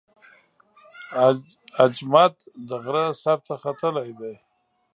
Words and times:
اجمد 1.85 2.33
د 2.67 2.69
غره 2.83 3.05
سر 3.21 3.37
ته 3.45 3.53
ختلی 3.63 4.09
دی. 4.19 4.33